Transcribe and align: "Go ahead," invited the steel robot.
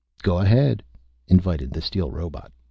"Go 0.23 0.39
ahead," 0.39 0.81
invited 1.27 1.73
the 1.73 1.81
steel 1.83 2.09
robot. 2.09 2.51